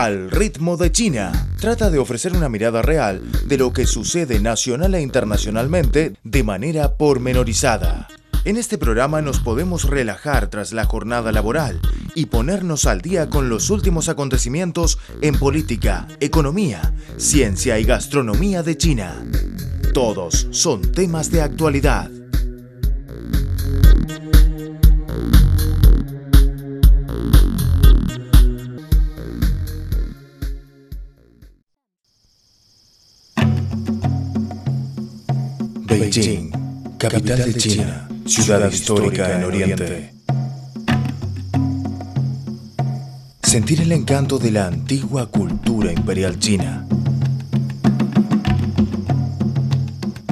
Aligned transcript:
Al 0.00 0.30
ritmo 0.30 0.76
de 0.76 0.92
China, 0.92 1.32
trata 1.60 1.90
de 1.90 1.98
ofrecer 1.98 2.32
una 2.32 2.48
mirada 2.48 2.82
real 2.82 3.20
de 3.46 3.58
lo 3.58 3.72
que 3.72 3.84
sucede 3.84 4.38
nacional 4.38 4.94
e 4.94 5.00
internacionalmente 5.00 6.14
de 6.22 6.44
manera 6.44 6.96
pormenorizada. 6.96 8.06
En 8.44 8.56
este 8.56 8.78
programa 8.78 9.22
nos 9.22 9.40
podemos 9.40 9.90
relajar 9.90 10.50
tras 10.50 10.72
la 10.72 10.84
jornada 10.84 11.32
laboral 11.32 11.80
y 12.14 12.26
ponernos 12.26 12.86
al 12.86 13.00
día 13.00 13.28
con 13.28 13.48
los 13.48 13.70
últimos 13.70 14.08
acontecimientos 14.08 15.00
en 15.20 15.36
política, 15.36 16.06
economía, 16.20 16.94
ciencia 17.16 17.80
y 17.80 17.84
gastronomía 17.84 18.62
de 18.62 18.76
China. 18.76 19.26
Todos 19.94 20.46
son 20.52 20.92
temas 20.92 21.32
de 21.32 21.42
actualidad. 21.42 22.08
Beijing, 36.18 36.50
capital 36.98 37.44
de 37.44 37.54
China, 37.54 38.08
ciudad 38.26 38.68
histórica 38.72 39.36
en 39.36 39.44
Oriente. 39.44 40.14
Sentir 43.40 43.82
el 43.82 43.92
encanto 43.92 44.40
de 44.40 44.50
la 44.50 44.66
antigua 44.66 45.26
cultura 45.26 45.92
imperial 45.92 46.36
china. 46.40 46.84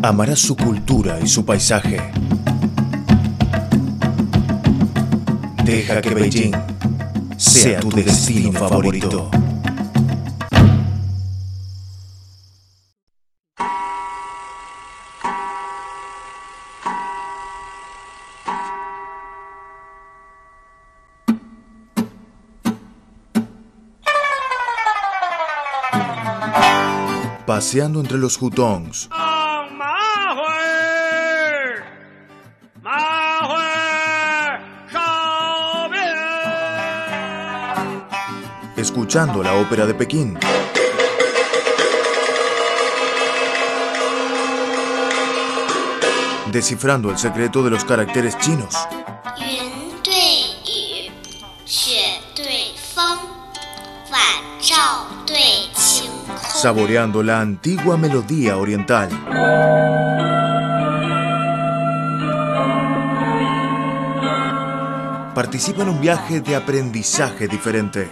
Amarás 0.03 0.41
su 0.41 0.57
cultura 0.57 1.21
y 1.23 1.29
su 1.29 1.45
paisaje. 1.45 2.01
Deja 5.65 6.01
que 6.01 6.15
Beijing 6.15 6.53
sea 7.37 7.79
tu 7.79 7.91
destino 7.91 8.51
favorito. 8.51 9.31
paseando 27.57 28.01
entre 28.01 28.19
los 28.19 28.37
hutongs. 28.43 29.09
Escuchando 38.77 39.43
la 39.43 39.55
ópera 39.55 39.87
de 39.87 39.95
Pekín. 39.95 40.39
Descifrando 46.53 47.11
el 47.11 47.17
secreto 47.17 47.63
de 47.63 47.71
los 47.71 47.87
caracteres 47.87 48.37
chinos. 48.37 48.77
Saboreando 56.67 57.23
la 57.23 57.41
antigua 57.41 57.97
melodía 57.97 58.57
oriental. 58.57 59.09
Participa 65.33 65.83
en 65.83 65.91
un 65.91 66.01
viaje 66.01 66.41
de 66.41 66.57
aprendizaje 66.57 67.47
diferente. 67.47 68.09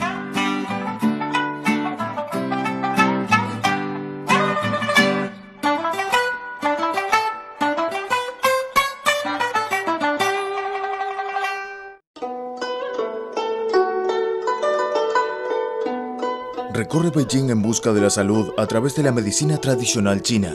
Beijing 17.14 17.50
en 17.50 17.62
busca 17.62 17.92
de 17.92 18.00
la 18.00 18.10
salud 18.10 18.52
a 18.58 18.66
través 18.66 18.96
de 18.96 19.04
la 19.04 19.12
medicina 19.12 19.58
tradicional 19.58 20.20
china. 20.22 20.52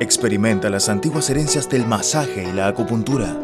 Experimenta 0.00 0.68
las 0.68 0.88
antiguas 0.88 1.30
herencias 1.30 1.68
del 1.68 1.86
masaje 1.86 2.42
y 2.42 2.52
la 2.52 2.66
acupuntura. 2.66 3.40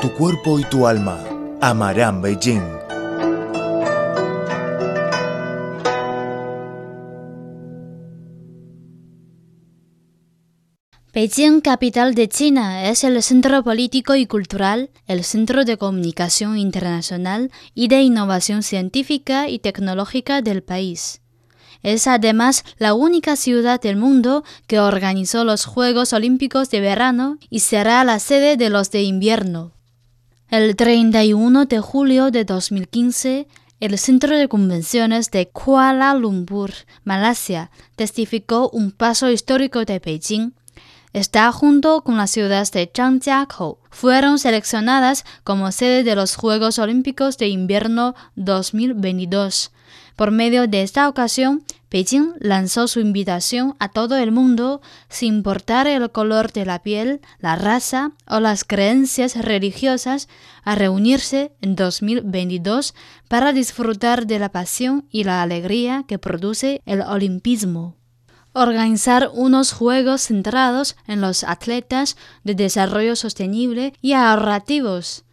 Tu 0.00 0.12
cuerpo 0.14 0.58
y 0.58 0.64
tu 0.64 0.86
alma 0.86 1.20
amarán 1.60 2.20
Beijing. 2.22 2.79
Beijing, 11.12 11.60
capital 11.60 12.14
de 12.14 12.28
China, 12.28 12.88
es 12.88 13.02
el 13.02 13.20
centro 13.24 13.64
político 13.64 14.14
y 14.14 14.26
cultural, 14.26 14.90
el 15.08 15.24
centro 15.24 15.64
de 15.64 15.76
comunicación 15.76 16.56
internacional 16.56 17.50
y 17.74 17.88
de 17.88 18.02
innovación 18.02 18.62
científica 18.62 19.48
y 19.48 19.58
tecnológica 19.58 20.40
del 20.40 20.62
país. 20.62 21.20
Es 21.82 22.06
además 22.06 22.64
la 22.78 22.94
única 22.94 23.34
ciudad 23.34 23.80
del 23.80 23.96
mundo 23.96 24.44
que 24.68 24.78
organizó 24.78 25.42
los 25.42 25.64
Juegos 25.64 26.12
Olímpicos 26.12 26.70
de 26.70 26.78
verano 26.78 27.38
y 27.48 27.60
será 27.60 28.04
la 28.04 28.20
sede 28.20 28.56
de 28.56 28.70
los 28.70 28.92
de 28.92 29.02
invierno. 29.02 29.72
El 30.48 30.76
31 30.76 31.64
de 31.64 31.80
julio 31.80 32.30
de 32.30 32.44
2015, 32.44 33.48
el 33.80 33.98
Centro 33.98 34.36
de 34.36 34.46
Convenciones 34.46 35.32
de 35.32 35.48
Kuala 35.48 36.14
Lumpur, 36.14 36.70
Malasia, 37.02 37.72
testificó 37.96 38.70
un 38.70 38.92
paso 38.92 39.28
histórico 39.28 39.84
de 39.84 39.98
Beijing. 39.98 40.52
Está 41.12 41.50
junto 41.50 42.02
con 42.02 42.16
las 42.16 42.30
ciudades 42.30 42.70
de 42.70 42.88
Zhangjiakou. 42.94 43.78
Fueron 43.90 44.38
seleccionadas 44.38 45.24
como 45.42 45.72
sede 45.72 46.04
de 46.04 46.14
los 46.14 46.36
Juegos 46.36 46.78
Olímpicos 46.78 47.36
de 47.36 47.48
Invierno 47.48 48.14
2022. 48.36 49.72
Por 50.14 50.30
medio 50.30 50.68
de 50.68 50.82
esta 50.82 51.08
ocasión, 51.08 51.64
Beijing 51.90 52.34
lanzó 52.38 52.86
su 52.86 53.00
invitación 53.00 53.74
a 53.80 53.88
todo 53.88 54.16
el 54.18 54.30
mundo, 54.30 54.80
sin 55.08 55.34
importar 55.34 55.88
el 55.88 56.12
color 56.12 56.52
de 56.52 56.64
la 56.64 56.80
piel, 56.80 57.20
la 57.40 57.56
raza 57.56 58.12
o 58.28 58.38
las 58.38 58.62
creencias 58.62 59.34
religiosas, 59.34 60.28
a 60.62 60.76
reunirse 60.76 61.52
en 61.60 61.74
2022 61.74 62.94
para 63.26 63.52
disfrutar 63.52 64.28
de 64.28 64.38
la 64.38 64.50
pasión 64.50 65.08
y 65.10 65.24
la 65.24 65.42
alegría 65.42 66.04
que 66.06 66.20
produce 66.20 66.80
el 66.86 67.00
olimpismo. 67.00 67.99
Organizar 68.52 69.30
unos 69.32 69.72
juegos 69.72 70.22
centrados 70.22 70.96
en 71.06 71.20
los 71.20 71.44
atletas 71.44 72.16
de 72.42 72.56
desarrollo 72.56 73.14
sostenible 73.14 73.92
y 74.02 74.14
ahorrativos. 74.14 75.24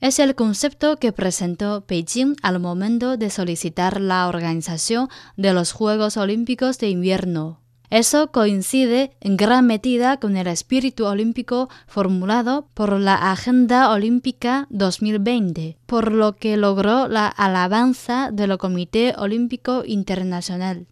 Es 0.00 0.20
el 0.20 0.36
concepto 0.36 0.96
que 0.96 1.12
presentó 1.12 1.84
Beijing 1.86 2.36
al 2.42 2.60
momento 2.60 3.16
de 3.16 3.28
solicitar 3.28 4.00
la 4.00 4.28
organización 4.28 5.08
de 5.36 5.52
los 5.52 5.72
Juegos 5.72 6.16
Olímpicos 6.16 6.78
de 6.78 6.90
Invierno. 6.90 7.60
Eso 7.90 8.30
coincide 8.30 9.10
en 9.20 9.36
gran 9.36 9.66
medida 9.66 10.18
con 10.18 10.36
el 10.36 10.46
espíritu 10.46 11.06
olímpico 11.06 11.68
formulado 11.88 12.68
por 12.72 13.00
la 13.00 13.32
Agenda 13.32 13.90
Olímpica 13.90 14.68
2020, 14.70 15.76
por 15.86 16.12
lo 16.12 16.36
que 16.36 16.56
logró 16.56 17.08
la 17.08 17.26
alabanza 17.26 18.30
del 18.32 18.56
Comité 18.58 19.14
Olímpico 19.18 19.82
Internacional. 19.84 20.86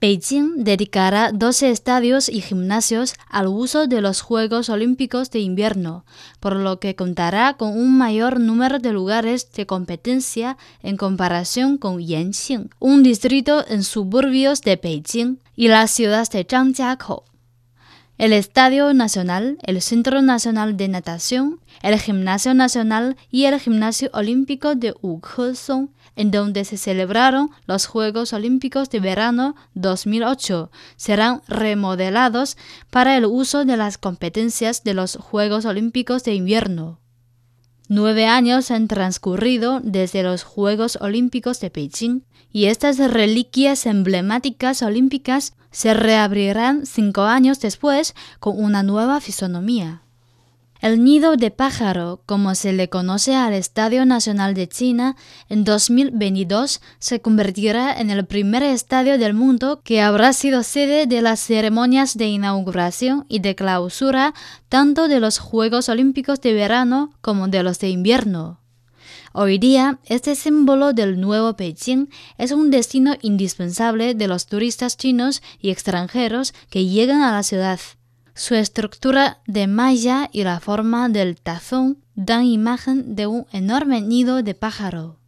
Beijing 0.00 0.64
dedicará 0.64 1.30
12 1.30 1.68
estadios 1.68 2.30
y 2.30 2.40
gimnasios 2.40 3.12
al 3.28 3.48
uso 3.48 3.86
de 3.86 4.00
los 4.00 4.22
Juegos 4.22 4.70
Olímpicos 4.70 5.30
de 5.30 5.40
Invierno, 5.40 6.06
por 6.40 6.56
lo 6.56 6.80
que 6.80 6.96
contará 6.96 7.52
con 7.58 7.78
un 7.78 7.98
mayor 7.98 8.40
número 8.40 8.78
de 8.78 8.92
lugares 8.92 9.52
de 9.52 9.66
competencia 9.66 10.56
en 10.82 10.96
comparación 10.96 11.76
con 11.76 12.00
Yanqing, 12.00 12.70
un 12.78 13.02
distrito 13.02 13.62
en 13.68 13.82
suburbios 13.82 14.62
de 14.62 14.76
Beijing, 14.76 15.36
y 15.54 15.68
las 15.68 15.90
ciudades 15.90 16.30
de 16.30 16.46
Zhangjiakou. 16.48 17.24
el 18.16 18.32
Estadio 18.32 18.94
Nacional, 18.94 19.58
el 19.62 19.82
Centro 19.82 20.22
Nacional 20.22 20.78
de 20.78 20.88
Natación, 20.88 21.60
el 21.82 21.98
Gimnasio 21.98 22.54
Nacional 22.54 23.18
y 23.30 23.44
el 23.44 23.60
Gimnasio 23.60 24.08
Olímpico 24.14 24.74
de 24.74 24.94
Wukezhou, 25.02 25.90
en 26.16 26.30
donde 26.30 26.64
se 26.64 26.76
celebraron 26.76 27.50
los 27.66 27.86
Juegos 27.86 28.32
Olímpicos 28.32 28.90
de 28.90 29.00
Verano 29.00 29.56
2008, 29.74 30.70
serán 30.96 31.42
remodelados 31.48 32.56
para 32.90 33.16
el 33.16 33.26
uso 33.26 33.64
de 33.64 33.76
las 33.76 33.98
competencias 33.98 34.84
de 34.84 34.94
los 34.94 35.16
Juegos 35.16 35.64
Olímpicos 35.64 36.24
de 36.24 36.34
Invierno. 36.34 37.00
Nueve 37.88 38.26
años 38.26 38.70
han 38.70 38.86
transcurrido 38.86 39.80
desde 39.82 40.22
los 40.22 40.44
Juegos 40.44 40.96
Olímpicos 41.00 41.58
de 41.60 41.70
Beijing 41.70 42.20
y 42.52 42.66
estas 42.66 42.98
reliquias 42.98 43.86
emblemáticas 43.86 44.82
olímpicas 44.82 45.54
se 45.70 45.94
reabrirán 45.94 46.86
cinco 46.86 47.22
años 47.22 47.60
después 47.60 48.14
con 48.38 48.62
una 48.62 48.82
nueva 48.82 49.20
fisonomía. 49.20 50.02
El 50.80 51.04
nido 51.04 51.36
de 51.36 51.50
pájaro, 51.50 52.22
como 52.24 52.54
se 52.54 52.72
le 52.72 52.88
conoce 52.88 53.34
al 53.34 53.52
Estadio 53.52 54.06
Nacional 54.06 54.54
de 54.54 54.66
China, 54.66 55.14
en 55.50 55.62
2022 55.62 56.80
se 56.98 57.20
convertirá 57.20 57.92
en 58.00 58.08
el 58.08 58.24
primer 58.24 58.62
estadio 58.62 59.18
del 59.18 59.34
mundo 59.34 59.82
que 59.84 60.00
habrá 60.00 60.32
sido 60.32 60.62
sede 60.62 61.06
de 61.06 61.20
las 61.20 61.40
ceremonias 61.40 62.16
de 62.16 62.28
inauguración 62.28 63.26
y 63.28 63.40
de 63.40 63.54
clausura 63.54 64.32
tanto 64.70 65.06
de 65.06 65.20
los 65.20 65.38
Juegos 65.38 65.90
Olímpicos 65.90 66.40
de 66.40 66.54
verano 66.54 67.12
como 67.20 67.48
de 67.48 67.62
los 67.62 67.78
de 67.78 67.90
invierno. 67.90 68.60
Hoy 69.34 69.58
día, 69.58 69.98
este 70.06 70.34
símbolo 70.34 70.94
del 70.94 71.20
nuevo 71.20 71.52
Beijing 71.52 72.08
es 72.38 72.52
un 72.52 72.70
destino 72.70 73.16
indispensable 73.20 74.14
de 74.14 74.28
los 74.28 74.46
turistas 74.46 74.96
chinos 74.96 75.42
y 75.60 75.68
extranjeros 75.68 76.54
que 76.70 76.86
llegan 76.86 77.20
a 77.20 77.32
la 77.32 77.42
ciudad. 77.42 77.80
Su 78.40 78.54
estructura 78.54 79.42
de 79.46 79.66
malla 79.66 80.30
y 80.32 80.44
la 80.44 80.60
forma 80.60 81.10
del 81.10 81.38
tazón 81.38 81.98
dan 82.14 82.46
imagen 82.46 83.14
de 83.14 83.26
un 83.26 83.46
enorme 83.52 84.00
nido 84.00 84.42
de 84.42 84.54
pájaro. 84.54 85.18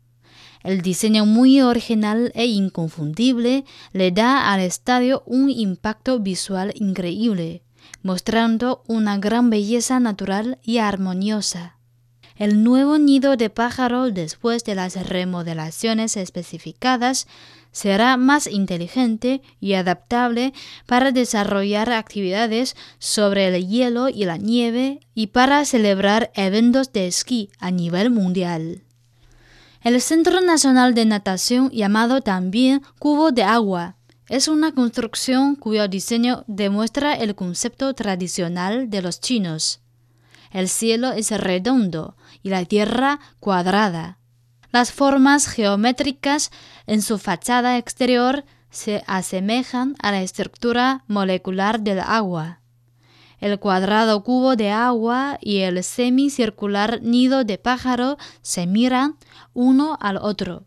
El 0.62 0.80
diseño 0.80 1.26
muy 1.26 1.60
original 1.60 2.32
e 2.34 2.46
inconfundible 2.46 3.66
le 3.92 4.12
da 4.12 4.50
al 4.50 4.60
estadio 4.60 5.22
un 5.26 5.50
impacto 5.50 6.20
visual 6.20 6.72
increíble, 6.74 7.62
mostrando 8.02 8.82
una 8.86 9.18
gran 9.18 9.50
belleza 9.50 10.00
natural 10.00 10.58
y 10.62 10.78
armoniosa. 10.78 11.76
El 12.36 12.64
nuevo 12.64 12.96
nido 12.96 13.36
de 13.36 13.50
pájaro, 13.50 14.10
después 14.10 14.64
de 14.64 14.74
las 14.74 14.96
remodelaciones 15.06 16.16
especificadas, 16.16 17.26
será 17.72 18.16
más 18.16 18.46
inteligente 18.46 19.42
y 19.58 19.72
adaptable 19.72 20.52
para 20.86 21.10
desarrollar 21.10 21.90
actividades 21.90 22.76
sobre 22.98 23.48
el 23.48 23.66
hielo 23.66 24.08
y 24.08 24.24
la 24.24 24.36
nieve 24.36 25.00
y 25.14 25.28
para 25.28 25.64
celebrar 25.64 26.30
eventos 26.34 26.92
de 26.92 27.08
esquí 27.08 27.50
a 27.58 27.70
nivel 27.70 28.10
mundial. 28.10 28.82
El 29.82 30.00
Centro 30.00 30.40
Nacional 30.40 30.94
de 30.94 31.06
Natación, 31.06 31.70
llamado 31.70 32.20
también 32.20 32.82
Cubo 33.00 33.32
de 33.32 33.42
Agua, 33.42 33.96
es 34.28 34.46
una 34.46 34.72
construcción 34.72 35.56
cuyo 35.56 35.88
diseño 35.88 36.44
demuestra 36.46 37.14
el 37.14 37.34
concepto 37.34 37.92
tradicional 37.92 38.88
de 38.88 39.02
los 39.02 39.20
chinos. 39.20 39.80
El 40.52 40.68
cielo 40.68 41.12
es 41.12 41.30
redondo 41.32 42.16
y 42.42 42.50
la 42.50 42.64
tierra 42.64 43.18
cuadrada. 43.40 44.18
Las 44.72 44.90
formas 44.90 45.48
geométricas 45.48 46.50
en 46.86 47.02
su 47.02 47.18
fachada 47.18 47.76
exterior 47.76 48.46
se 48.70 49.04
asemejan 49.06 49.96
a 50.00 50.12
la 50.12 50.22
estructura 50.22 51.04
molecular 51.08 51.80
del 51.80 52.00
agua. 52.00 52.60
El 53.38 53.58
cuadrado 53.58 54.24
cubo 54.24 54.56
de 54.56 54.70
agua 54.70 55.36
y 55.42 55.58
el 55.58 55.84
semicircular 55.84 57.02
nido 57.02 57.44
de 57.44 57.58
pájaro 57.58 58.16
se 58.40 58.66
miran 58.66 59.18
uno 59.52 59.98
al 60.00 60.16
otro, 60.16 60.64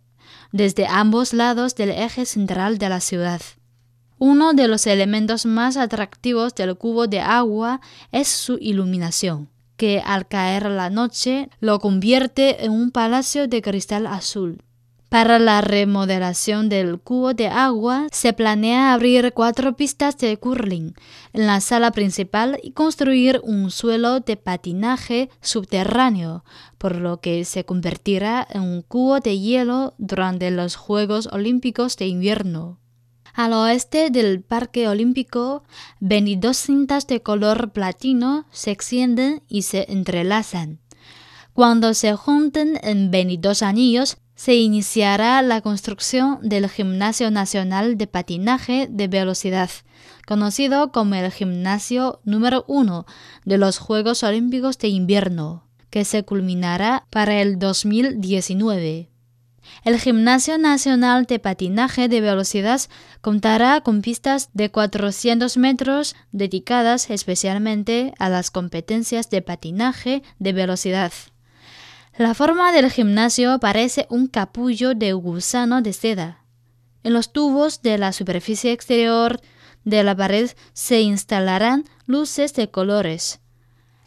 desde 0.51 0.85
ambos 0.85 1.33
lados 1.33 1.73
del 1.73 1.89
eje 1.89 2.27
central 2.27 2.77
de 2.77 2.89
la 2.89 2.99
ciudad. 2.99 3.41
Uno 4.19 4.53
de 4.53 4.67
los 4.67 4.85
elementos 4.85 5.47
más 5.47 5.77
atractivos 5.77 6.53
del 6.53 6.77
cubo 6.77 7.07
de 7.07 7.21
agua 7.21 7.81
es 8.11 8.27
su 8.27 8.59
iluminación 8.61 9.49
que 9.77 10.01
al 10.05 10.27
caer 10.27 10.69
la 10.69 10.89
noche 10.89 11.49
lo 11.59 11.79
convierte 11.79 12.65
en 12.65 12.71
un 12.71 12.91
palacio 12.91 13.47
de 13.47 13.61
cristal 13.61 14.07
azul. 14.07 14.63
Para 15.09 15.39
la 15.39 15.61
remodelación 15.61 16.67
del 16.67 16.99
cubo 16.99 17.33
de 17.33 17.47
agua 17.47 18.07
se 18.11 18.33
planea 18.33 18.91
abrir 18.91 19.31
cuatro 19.33 19.75
pistas 19.75 20.17
de 20.17 20.35
curling 20.37 20.93
en 21.31 21.47
la 21.47 21.61
sala 21.61 21.91
principal 21.91 22.59
y 22.61 22.71
construir 22.71 23.39
un 23.43 23.71
suelo 23.71 24.19
de 24.19 24.35
patinaje 24.35 25.29
subterráneo, 25.41 26.43
por 26.77 26.97
lo 26.97 27.21
que 27.21 27.45
se 27.45 27.63
convertirá 27.63 28.45
en 28.49 28.63
un 28.63 28.81
cubo 28.81 29.19
de 29.19 29.39
hielo 29.39 29.93
durante 29.97 30.51
los 30.51 30.75
Juegos 30.75 31.29
Olímpicos 31.31 31.95
de 31.97 32.07
invierno. 32.07 32.79
Al 33.35 33.51
oeste 33.51 34.11
del 34.11 34.41
Parque 34.41 34.87
Olímpico, 34.87 35.65
22 35.99 36.55
cintas 36.55 37.05
de 37.05 37.21
color 37.21 37.73
platino 37.73 38.45
se 38.49 38.71
extienden 38.71 39.43
y 39.49 39.63
se 39.63 39.91
entrelazan. 39.91 40.79
Cuando 41.51 41.93
se 41.93 42.15
junten 42.15 42.79
en 42.81 43.11
22 43.11 43.61
anillos, 43.61 44.17
se 44.35 44.55
iniciará 44.55 45.41
la 45.41 45.59
construcción 45.59 46.39
del 46.43 46.69
Gimnasio 46.69 47.29
Nacional 47.29 47.97
de 47.97 48.07
Patinaje 48.07 48.87
de 48.89 49.09
Velocidad, 49.09 49.69
conocido 50.25 50.93
como 50.93 51.15
el 51.15 51.29
gimnasio 51.29 52.21
número 52.23 52.63
1 52.69 53.05
de 53.43 53.57
los 53.57 53.79
Juegos 53.79 54.23
Olímpicos 54.23 54.77
de 54.77 54.87
Invierno, 54.87 55.67
que 55.89 56.05
se 56.05 56.23
culminará 56.23 57.05
para 57.09 57.41
el 57.41 57.59
2019. 57.59 59.09
El 59.83 59.99
Gimnasio 59.99 60.57
Nacional 60.57 61.25
de 61.25 61.39
Patinaje 61.39 62.07
de 62.07 62.21
Velocidad 62.21 62.81
contará 63.21 63.81
con 63.81 64.01
pistas 64.01 64.49
de 64.53 64.71
400 64.71 65.57
metros 65.57 66.15
dedicadas 66.31 67.09
especialmente 67.09 68.13
a 68.17 68.29
las 68.29 68.51
competencias 68.51 69.29
de 69.29 69.41
patinaje 69.41 70.23
de 70.39 70.53
velocidad. 70.53 71.11
La 72.17 72.33
forma 72.33 72.71
del 72.71 72.89
gimnasio 72.89 73.59
parece 73.59 74.07
un 74.09 74.27
capullo 74.27 74.95
de 74.95 75.11
gusano 75.13 75.81
de 75.81 75.91
seda. 75.91 76.39
En 77.03 77.13
los 77.13 77.33
tubos 77.33 77.81
de 77.81 77.97
la 77.97 78.13
superficie 78.13 78.71
exterior 78.71 79.41
de 79.83 80.03
la 80.03 80.15
pared 80.15 80.49
se 80.73 81.01
instalarán 81.01 81.85
luces 82.05 82.53
de 82.53 82.71
colores. 82.71 83.39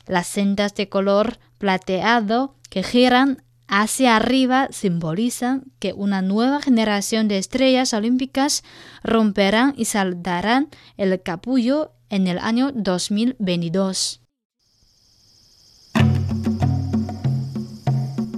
Las 0.07 0.27
cintas 0.27 0.75
de 0.75 0.89
color 0.89 1.39
plateado 1.59 2.55
que 2.71 2.83
giran 2.83 3.43
hacia 3.69 4.17
arriba 4.17 4.69
simbolizan 4.73 5.65
que 5.79 5.93
una 5.93 6.23
nueva 6.23 6.61
generación 6.61 7.29
de 7.29 7.39
estrellas 7.39 7.93
olímpicas 7.93 8.65
romperán 9.05 9.75
y 9.77 9.85
saldarán 9.85 10.69
el 10.97 11.23
capullo 11.23 11.93
en 12.09 12.27
el 12.27 12.39
año 12.39 12.73
2022. 12.73 14.23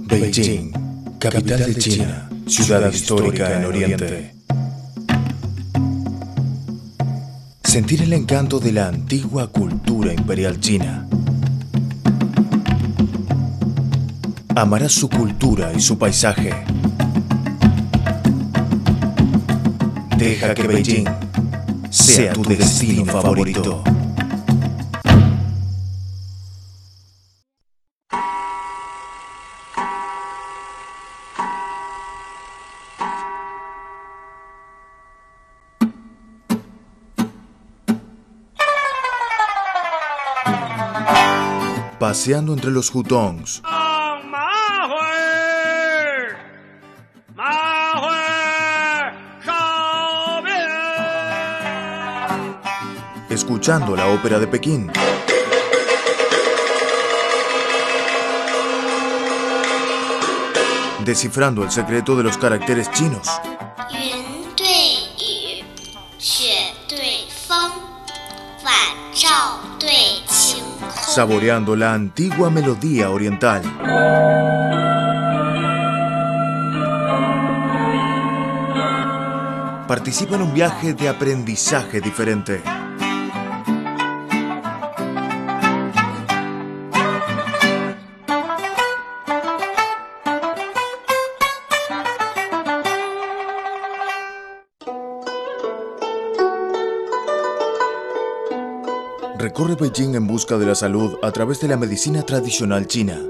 Beijing, 0.07 0.73
capital 1.19 1.65
de 1.65 1.75
China, 1.75 2.29
ciudad 2.45 2.91
histórica 2.91 3.57
en 3.57 3.65
Oriente. 3.65 4.35
Sentir 7.63 8.01
el 8.01 8.11
encanto 8.11 8.59
de 8.59 8.73
la 8.73 8.89
antigua 8.89 9.47
cultura 9.47 10.13
imperial 10.13 10.59
china 10.59 11.07
amarás 14.55 14.91
su 14.91 15.09
cultura 15.09 15.71
y 15.73 15.79
su 15.79 15.97
paisaje. 15.97 16.51
Deja 20.17 20.53
que 20.53 20.67
Beijing 20.67 21.05
sea 21.89 22.33
tu 22.33 22.43
destino 22.43 23.05
favorito. 23.05 23.83
Paseando 41.99 42.53
entre 42.53 42.71
los 42.71 42.93
hutongs 42.93 43.61
escuchando 53.41 53.95
la 53.95 54.05
ópera 54.05 54.37
de 54.37 54.45
Pekín. 54.45 54.91
Descifrando 61.03 61.63
el 61.63 61.71
secreto 61.71 62.15
de 62.15 62.21
los 62.21 62.37
caracteres 62.37 62.91
chinos. 62.91 63.27
saboreando 71.13 71.75
la 71.75 71.93
antigua 71.93 72.49
melodía 72.49 73.09
oriental. 73.09 73.63
Participa 79.87 80.35
en 80.35 80.43
un 80.43 80.53
viaje 80.53 80.93
de 80.93 81.09
aprendizaje 81.09 81.99
diferente. 81.99 82.80
Recorre 99.61 99.75
Beijing 99.79 100.15
en 100.15 100.25
busca 100.25 100.57
de 100.57 100.65
la 100.65 100.73
salud 100.73 101.17
a 101.21 101.31
través 101.31 101.59
de 101.59 101.67
la 101.67 101.77
medicina 101.77 102.23
tradicional 102.23 102.87
china. 102.87 103.21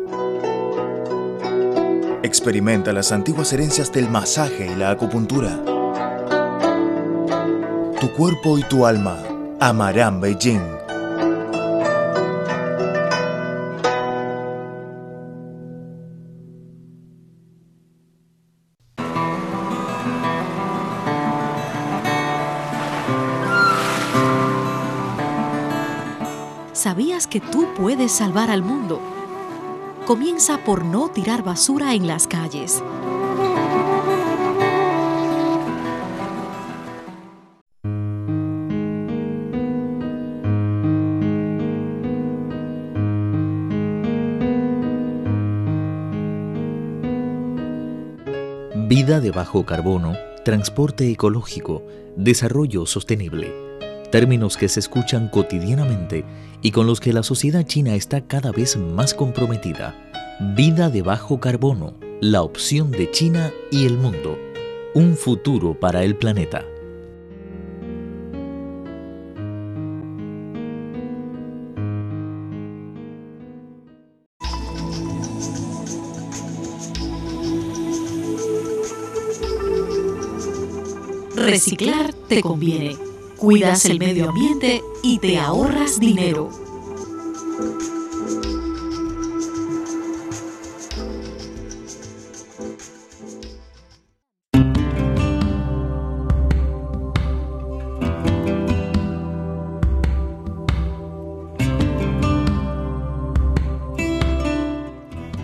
Experimenta 2.24 2.94
las 2.94 3.12
antiguas 3.12 3.52
herencias 3.52 3.92
del 3.92 4.10
masaje 4.10 4.72
y 4.72 4.76
la 4.78 4.92
acupuntura. 4.92 5.62
Tu 8.00 8.14
cuerpo 8.14 8.58
y 8.58 8.64
tu 8.64 8.86
alma 8.86 9.22
amarán 9.60 10.22
Beijing. 10.22 10.81
¿Sabías 26.82 27.28
que 27.28 27.40
tú 27.40 27.68
puedes 27.78 28.12
salvar 28.12 28.50
al 28.50 28.64
mundo? 28.64 29.00
Comienza 30.08 30.58
por 30.58 30.84
no 30.84 31.10
tirar 31.10 31.44
basura 31.44 31.94
en 31.94 32.08
las 32.08 32.26
calles. 32.26 32.82
Vida 48.88 49.20
de 49.20 49.30
bajo 49.30 49.68
carbono, 49.68 50.16
transporte 50.44 51.12
ecológico, 51.12 51.84
desarrollo 52.16 52.88
sostenible. 52.88 53.71
Términos 54.12 54.58
que 54.58 54.68
se 54.68 54.82
escuchan 54.82 55.30
cotidianamente 55.30 56.26
y 56.62 56.72
con 56.72 56.86
los 56.86 57.00
que 57.00 57.14
la 57.14 57.24
sociedad 57.24 57.66
china 57.66 57.96
está 57.96 58.20
cada 58.20 58.52
vez 58.52 58.76
más 58.76 59.14
comprometida. 59.14 59.96
Vida 60.54 60.90
de 60.90 61.02
bajo 61.02 61.40
carbono, 61.40 61.94
la 62.20 62.42
opción 62.42 62.92
de 62.92 63.10
China 63.10 63.54
y 63.72 63.86
el 63.86 63.98
mundo. 63.98 64.38
Un 64.94 65.16
futuro 65.16 65.80
para 65.80 66.04
el 66.04 66.18
planeta. 66.18 66.66
Reciclar 81.38 82.14
te 82.28 82.42
conviene. 82.42 83.11
Cuidas 83.42 83.86
el 83.86 83.98
medio 83.98 84.30
ambiente 84.30 84.84
y 85.02 85.18
te 85.18 85.40
ahorras 85.40 86.00
dinero. 86.00 86.52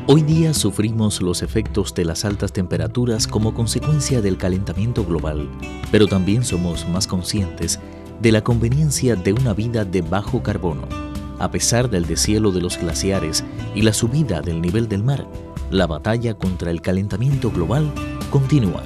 Hoy 0.10 0.22
día 0.22 0.54
sufrimos 0.54 1.22
los 1.22 1.42
efectos 1.42 1.94
de 1.94 2.06
las 2.06 2.24
altas 2.24 2.54
temperaturas 2.54 3.28
como 3.28 3.54
consecuencia 3.54 4.22
del 4.22 4.38
calentamiento 4.38 5.04
global, 5.04 5.50
pero 5.92 6.08
también 6.08 6.46
somos 6.46 6.88
más 6.88 7.08
conscientes 7.08 7.78
de 8.22 8.32
la 8.32 8.44
conveniencia 8.44 9.16
de 9.16 9.34
una 9.34 9.54
vida 9.54 9.86
de 9.86 10.02
bajo 10.02 10.42
carbono. 10.42 10.88
A 11.40 11.52
pesar 11.52 11.90
del 11.90 12.06
deshielo 12.06 12.52
de 12.52 12.62
los 12.62 12.78
glaciares 12.78 13.44
y 13.76 13.84
la 13.84 13.94
subida 13.94 14.42
del 14.42 14.62
nivel 14.62 14.88
del 14.88 15.04
mar, 15.04 15.28
la 15.70 15.86
batalla 15.86 16.34
contra 16.34 16.72
el 16.72 16.82
calentamiento 16.82 17.52
global 17.52 17.92
continúa. 18.32 18.84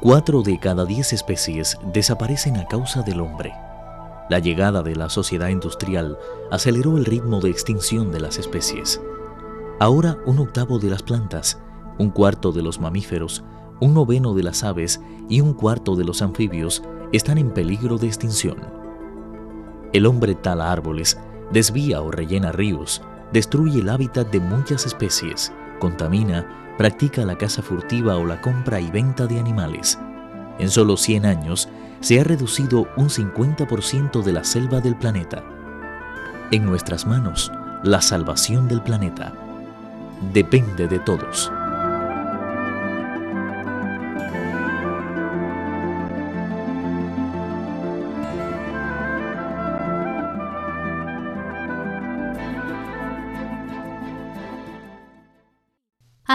Cuatro 0.00 0.42
de 0.42 0.58
cada 0.58 0.84
diez 0.84 1.14
especies 1.14 1.78
desaparecen 1.92 2.58
a 2.58 2.68
causa 2.68 3.00
del 3.00 3.18
hombre. 3.18 3.54
La 4.28 4.38
llegada 4.40 4.82
de 4.82 4.94
la 4.94 5.08
sociedad 5.08 5.48
industrial 5.48 6.18
aceleró 6.50 6.98
el 6.98 7.06
ritmo 7.06 7.40
de 7.40 7.48
extinción 7.48 8.12
de 8.12 8.20
las 8.20 8.38
especies. 8.38 9.00
Ahora 9.80 10.18
un 10.26 10.38
octavo 10.38 10.78
de 10.78 10.90
las 10.90 11.02
plantas, 11.02 11.58
un 11.98 12.10
cuarto 12.10 12.52
de 12.52 12.62
los 12.62 12.78
mamíferos, 12.78 13.42
un 13.80 13.94
noveno 13.94 14.34
de 14.34 14.42
las 14.42 14.64
aves 14.64 15.00
y 15.30 15.40
un 15.40 15.54
cuarto 15.54 15.96
de 15.96 16.04
los 16.04 16.20
anfibios 16.20 16.82
están 17.12 17.38
en 17.38 17.50
peligro 17.50 17.96
de 17.96 18.06
extinción. 18.06 18.58
El 19.94 20.04
hombre 20.04 20.34
tala 20.34 20.70
árboles, 20.70 21.18
desvía 21.52 22.02
o 22.02 22.10
rellena 22.10 22.52
ríos, 22.52 23.00
destruye 23.32 23.80
el 23.80 23.88
hábitat 23.88 24.30
de 24.30 24.40
muchas 24.40 24.84
especies, 24.84 25.54
contamina, 25.80 26.65
practica 26.76 27.24
la 27.24 27.36
caza 27.36 27.62
furtiva 27.62 28.16
o 28.16 28.26
la 28.26 28.40
compra 28.40 28.80
y 28.80 28.90
venta 28.90 29.26
de 29.26 29.38
animales. 29.38 29.98
En 30.58 30.70
solo 30.70 30.96
100 30.96 31.26
años 31.26 31.68
se 32.00 32.20
ha 32.20 32.24
reducido 32.24 32.86
un 32.96 33.08
50% 33.08 34.22
de 34.22 34.32
la 34.32 34.44
selva 34.44 34.80
del 34.80 34.96
planeta. 34.96 35.42
En 36.50 36.64
nuestras 36.64 37.06
manos, 37.06 37.50
la 37.82 38.00
salvación 38.00 38.68
del 38.68 38.82
planeta 38.82 39.32
depende 40.32 40.88
de 40.88 40.98
todos. 40.98 41.50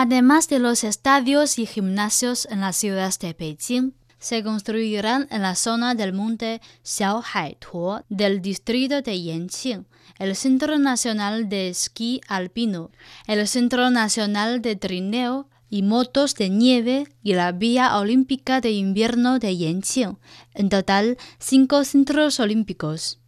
Además 0.03 0.48
de 0.48 0.58
los 0.58 0.84
estadios 0.84 1.60
y 1.60 1.67
gimnasios 1.67 2.48
en 2.50 2.62
las 2.62 2.75
ciudades 2.75 3.20
de 3.20 3.36
Beijing, 3.38 3.91
se 4.17 4.41
construirán 4.43 5.27
en 5.29 5.43
la 5.43 5.53
zona 5.53 5.93
del 5.93 6.12
monte 6.12 6.60
Xiaohaituo 6.81 8.03
del 8.10 8.41
distrito 8.41 9.03
de 9.03 9.22
Yanqing 9.22 9.86
el 10.17 10.36
Centro 10.36 10.79
Nacional 10.79 11.50
de 11.50 11.70
Esquí 11.70 12.20
Alpino, 12.27 12.89
el 13.27 13.48
Centro 13.48 13.91
Nacional 13.91 14.63
de 14.63 14.75
Trineo 14.75 15.48
y 15.70 15.84
Motos 15.84 16.34
de 16.34 16.50
Nieve 16.50 17.03
y 17.22 17.36
la 17.36 17.51
Vía 17.51 17.96
Olímpica 18.00 18.60
de 18.60 18.72
Invierno 18.72 19.38
de 19.38 19.55
Yanqing, 19.55 20.17
en 20.55 20.70
total 20.70 21.20
cinco 21.38 21.84
centros 21.84 22.39
olímpicos. 22.39 23.22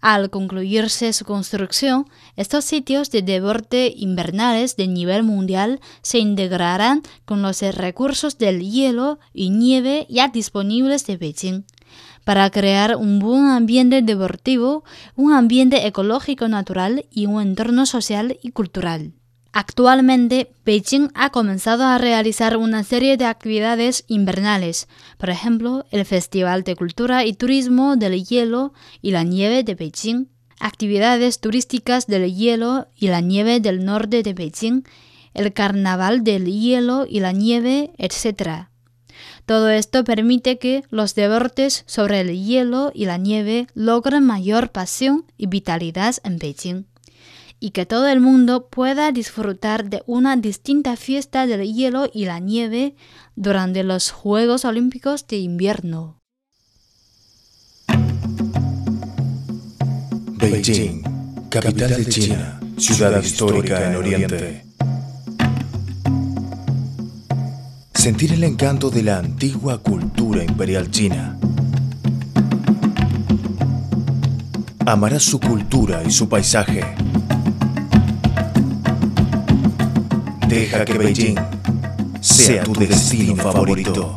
Al 0.00 0.30
concluirse 0.30 1.12
su 1.12 1.24
construcción, 1.24 2.06
estos 2.36 2.64
sitios 2.64 3.10
de 3.10 3.22
deporte 3.22 3.92
invernales 3.96 4.76
de 4.76 4.86
nivel 4.88 5.22
mundial 5.22 5.80
se 6.02 6.18
integrarán 6.18 7.02
con 7.24 7.42
los 7.42 7.60
recursos 7.62 8.38
del 8.38 8.60
hielo 8.60 9.18
y 9.32 9.50
nieve 9.50 10.06
ya 10.08 10.28
disponibles 10.28 11.06
de 11.06 11.16
Beijing 11.16 11.64
para 12.24 12.50
crear 12.50 12.96
un 12.96 13.20
buen 13.20 13.46
ambiente 13.46 14.02
deportivo, 14.02 14.82
un 15.14 15.32
ambiente 15.32 15.86
ecológico 15.86 16.48
natural 16.48 17.06
y 17.10 17.26
un 17.26 17.40
entorno 17.40 17.86
social 17.86 18.36
y 18.42 18.50
cultural. 18.50 19.12
Actualmente, 19.52 20.52
Beijing 20.66 21.08
ha 21.14 21.30
comenzado 21.30 21.84
a 21.84 21.96
realizar 21.96 22.58
una 22.58 22.84
serie 22.84 23.16
de 23.16 23.24
actividades 23.24 24.04
invernales, 24.06 24.86
por 25.16 25.30
ejemplo, 25.30 25.86
el 25.90 26.04
Festival 26.04 26.62
de 26.62 26.76
Cultura 26.76 27.24
y 27.24 27.32
Turismo 27.32 27.96
del 27.96 28.22
Hielo 28.22 28.74
y 29.00 29.12
la 29.12 29.22
Nieve 29.22 29.62
de 29.62 29.74
Beijing, 29.74 30.26
actividades 30.60 31.40
turísticas 31.40 32.06
del 32.06 32.34
hielo 32.34 32.88
y 32.94 33.08
la 33.08 33.20
nieve 33.20 33.60
del 33.60 33.84
norte 33.84 34.22
de 34.22 34.34
Beijing, 34.34 34.82
el 35.34 35.52
carnaval 35.52 36.24
del 36.24 36.46
hielo 36.46 37.06
y 37.08 37.20
la 37.20 37.32
nieve, 37.32 37.92
etc. 37.98 38.68
Todo 39.44 39.68
esto 39.70 40.04
permite 40.04 40.58
que 40.58 40.82
los 40.90 41.14
deportes 41.14 41.84
sobre 41.86 42.20
el 42.20 42.44
hielo 42.44 42.90
y 42.94 43.06
la 43.06 43.18
nieve 43.18 43.66
logren 43.74 44.24
mayor 44.24 44.70
pasión 44.70 45.24
y 45.36 45.46
vitalidad 45.46 46.16
en 46.24 46.38
Beijing 46.38 46.86
y 47.58 47.70
que 47.70 47.86
todo 47.86 48.06
el 48.06 48.20
mundo 48.20 48.68
pueda 48.68 49.12
disfrutar 49.12 49.88
de 49.88 50.02
una 50.06 50.36
distinta 50.36 50.96
fiesta 50.96 51.46
del 51.46 51.72
hielo 51.72 52.08
y 52.12 52.26
la 52.26 52.38
nieve 52.38 52.96
durante 53.34 53.82
los 53.82 54.10
Juegos 54.10 54.64
Olímpicos 54.64 55.26
de 55.26 55.38
invierno. 55.38 56.15
Beijing, 60.50 61.02
capital 61.48 61.96
de 61.96 62.06
China, 62.06 62.60
ciudad 62.78 63.20
histórica 63.20 63.90
en 63.90 63.96
Oriente. 63.96 64.64
Sentir 67.92 68.32
el 68.32 68.44
encanto 68.44 68.90
de 68.90 69.02
la 69.02 69.18
antigua 69.18 69.78
cultura 69.82 70.44
imperial 70.44 70.88
china. 70.90 71.36
Amarás 74.86 75.24
su 75.24 75.40
cultura 75.40 76.04
y 76.06 76.12
su 76.12 76.28
paisaje. 76.28 76.84
Deja 80.48 80.84
que 80.84 80.98
Beijing 80.98 81.36
sea 82.20 82.62
tu 82.62 82.72
destino 82.74 83.34
favorito. 83.34 84.14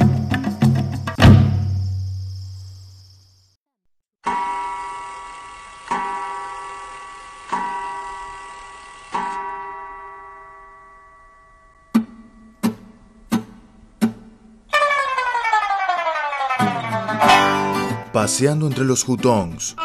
paseando 18.21 18.67
entre 18.67 18.83
los 18.83 19.05
jutongs. 19.05 19.77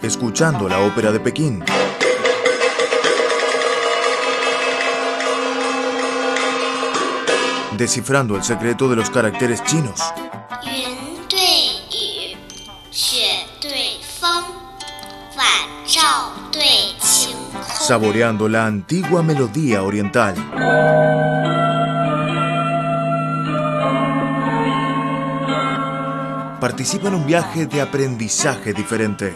Escuchando 0.00 0.68
la 0.68 0.78
ópera 0.78 1.10
de 1.10 1.18
Pekín. 1.18 1.64
Descifrando 7.76 8.36
el 8.36 8.44
secreto 8.44 8.88
de 8.88 8.94
los 8.94 9.10
caracteres 9.10 9.60
chinos. 9.64 10.00
Saboreando 17.88 18.50
la 18.50 18.66
antigua 18.66 19.22
melodía 19.22 19.82
oriental. 19.82 20.34
Participa 26.60 27.08
en 27.08 27.14
un 27.14 27.26
viaje 27.26 27.64
de 27.64 27.80
aprendizaje 27.80 28.74
diferente. 28.74 29.34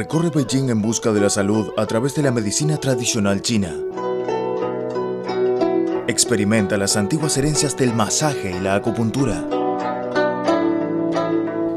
Recorre 0.00 0.30
Beijing 0.30 0.70
en 0.70 0.80
busca 0.80 1.12
de 1.12 1.20
la 1.20 1.28
salud 1.28 1.74
a 1.76 1.84
través 1.84 2.14
de 2.14 2.22
la 2.22 2.30
medicina 2.30 2.78
tradicional 2.78 3.42
china. 3.42 3.76
Experimenta 6.08 6.78
las 6.78 6.96
antiguas 6.96 7.36
herencias 7.36 7.76
del 7.76 7.92
masaje 7.92 8.56
y 8.56 8.60
la 8.60 8.76
acupuntura. 8.76 9.46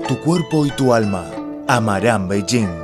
Tu 0.08 0.22
cuerpo 0.22 0.66
y 0.66 0.72
tu 0.72 0.94
alma 0.94 1.26
amarán 1.68 2.30
Beijing 2.30 2.83